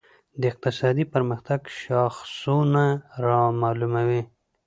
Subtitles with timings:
[0.39, 2.85] د اقتصادي پرمختګ شاخصونه
[3.25, 4.21] دا معلوموي.